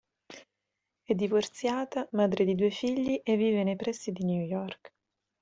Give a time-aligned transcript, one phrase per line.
[1.03, 4.91] È divorziata, madre di due figli e vive nei pressi di New York.